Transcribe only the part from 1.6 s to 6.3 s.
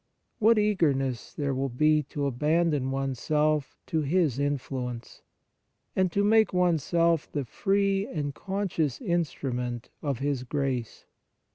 be to abandon oneself to His influence, and to